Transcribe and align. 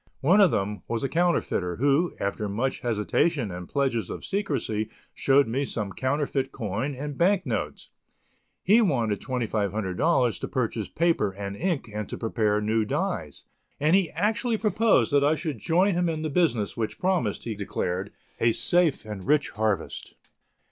One 0.21 0.41
of 0.41 0.49
them 0.49 0.81
was 0.87 1.03
a 1.03 1.07
counterfeiter, 1.07 1.75
who, 1.75 2.15
after 2.19 2.49
much 2.49 2.79
hesitation 2.79 3.51
and 3.51 3.69
pledges 3.69 4.09
of 4.09 4.25
secrecy 4.25 4.89
showed 5.13 5.47
me 5.47 5.63
some 5.63 5.93
counterfeit 5.93 6.51
coin 6.51 6.95
and 6.95 7.15
bank 7.15 7.45
notes; 7.45 7.91
he 8.63 8.81
wanted 8.81 9.21
$2,500 9.21 10.39
to 10.39 10.47
purchase 10.47 10.89
paper 10.89 11.29
and 11.33 11.55
ink 11.55 11.87
and 11.93 12.09
to 12.09 12.17
prepare 12.17 12.59
new 12.59 12.83
dies, 12.83 13.43
and 13.79 13.95
he 13.95 14.09
actually 14.15 14.57
proposed 14.57 15.13
that 15.13 15.23
I 15.23 15.35
should 15.35 15.59
join 15.59 15.93
him 15.93 16.09
in 16.09 16.23
the 16.23 16.31
business 16.31 16.75
which 16.75 16.97
promised, 16.99 17.43
he 17.43 17.53
declared, 17.53 18.11
a 18.39 18.53
safe 18.53 19.05
and 19.05 19.27
rich 19.27 19.49
harvest. 19.51 20.15